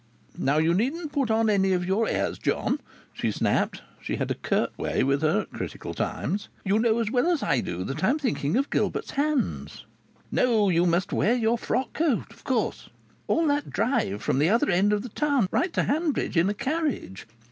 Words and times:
"Now 0.39 0.57
you 0.57 0.73
needn't 0.73 1.11
put 1.11 1.29
on 1.29 1.47
any 1.47 1.73
of 1.73 1.85
your 1.85 2.07
airs, 2.07 2.39
John!" 2.39 2.79
she 3.13 3.29
snapped. 3.29 3.83
She 4.01 4.15
had 4.15 4.31
a 4.31 4.33
curt 4.33 4.75
way 4.75 5.03
with 5.03 5.21
her 5.21 5.41
at 5.41 5.51
critical 5.51 5.93
times. 5.93 6.49
"You 6.65 6.79
know 6.79 6.97
as 6.97 7.11
well 7.11 7.27
as 7.27 7.43
I 7.43 7.59
do 7.59 7.83
that 7.83 8.03
I'm 8.03 8.17
thinking 8.17 8.57
of 8.57 8.71
Gilbert's 8.71 9.11
hands.... 9.11 9.85
No! 10.31 10.69
you 10.69 10.87
must 10.87 11.13
wear 11.13 11.35
your 11.35 11.55
frock 11.55 11.93
coat, 11.93 12.31
of 12.31 12.43
course!... 12.43 12.89
All 13.27 13.45
that 13.49 13.69
drive 13.69 14.23
from 14.23 14.39
the 14.39 14.49
other 14.49 14.71
end 14.71 14.91
of 14.91 15.03
the 15.03 15.09
town 15.09 15.47
right 15.51 15.71
to 15.73 15.83
Hanbridge 15.83 16.35
in 16.35 16.49
a 16.49 16.55
carriage! 16.55 17.27